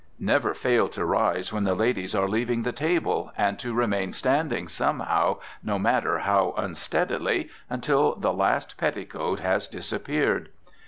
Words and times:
Never 0.17 0.55
fail 0.55 0.87
to 0.89 1.05
rise 1.05 1.53
when 1.53 1.63
the 1.63 1.75
ladies 1.75 2.15
are 2.15 2.27
leaving 2.27 2.63
the 2.63 2.71
table, 2.71 3.31
and 3.37 3.59
to 3.59 3.71
remain 3.75 4.13
standing 4.13 4.67
somehow, 4.67 5.37
no 5.61 5.77
matter 5.77 6.17
how 6.17 6.55
unsteadily, 6.57 7.51
until 7.69 8.15
the 8.15 8.33
last 8.33 8.77
petticoat 8.77 9.41
has 9.41 9.67
disappeared. 9.67 10.49